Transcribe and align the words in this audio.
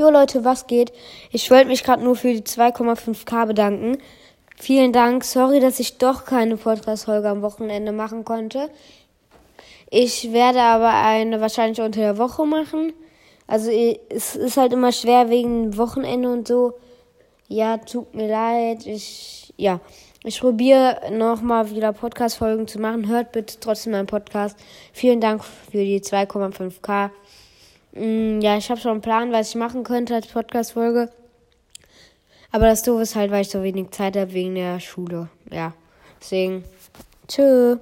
Jo 0.00 0.08
Leute, 0.08 0.46
was 0.46 0.66
geht? 0.66 0.94
Ich 1.30 1.50
wollte 1.50 1.66
mich 1.66 1.84
gerade 1.84 2.02
nur 2.02 2.16
für 2.16 2.32
die 2.32 2.40
2,5k 2.40 3.44
bedanken. 3.44 3.98
Vielen 4.56 4.94
Dank. 4.94 5.24
Sorry, 5.24 5.60
dass 5.60 5.78
ich 5.78 5.98
doch 5.98 6.24
keine 6.24 6.56
Podcast-Folge 6.56 7.28
am 7.28 7.42
Wochenende 7.42 7.92
machen 7.92 8.24
konnte. 8.24 8.70
Ich 9.90 10.32
werde 10.32 10.62
aber 10.62 10.88
eine 10.88 11.42
wahrscheinlich 11.42 11.82
unter 11.82 12.00
der 12.00 12.16
Woche 12.16 12.46
machen. 12.46 12.94
Also 13.46 13.70
es 13.70 14.36
ist 14.36 14.56
halt 14.56 14.72
immer 14.72 14.90
schwer 14.90 15.28
wegen 15.28 15.76
Wochenende 15.76 16.32
und 16.32 16.48
so. 16.48 16.78
Ja, 17.48 17.76
tut 17.76 18.14
mir 18.14 18.28
leid. 18.28 18.86
Ich 18.86 19.52
ja, 19.58 19.80
ich 20.24 20.40
probiere 20.40 21.10
nochmal 21.12 21.70
wieder 21.72 21.92
Podcast-Folgen 21.92 22.66
zu 22.66 22.78
machen. 22.78 23.06
Hört 23.06 23.32
bitte 23.32 23.60
trotzdem 23.60 23.92
meinen 23.92 24.06
Podcast. 24.06 24.58
Vielen 24.94 25.20
Dank 25.20 25.44
für 25.44 25.84
die 25.84 26.00
2,5k. 26.00 27.10
Mm, 27.92 28.40
ja, 28.40 28.56
ich 28.56 28.70
habe 28.70 28.80
schon 28.80 28.92
einen 28.92 29.00
Plan, 29.00 29.32
was 29.32 29.50
ich 29.50 29.54
machen 29.56 29.84
könnte 29.84 30.14
als 30.14 30.26
Podcast-Folge. 30.26 31.10
Aber 32.52 32.66
das 32.66 32.82
Doof 32.82 33.00
ist 33.00 33.16
halt, 33.16 33.30
weil 33.30 33.42
ich 33.42 33.50
so 33.50 33.62
wenig 33.62 33.90
Zeit 33.90 34.16
habe 34.16 34.32
wegen 34.32 34.54
der 34.54 34.80
Schule. 34.80 35.28
Ja, 35.50 35.72
deswegen. 36.20 36.64
Tschüss. 37.28 37.78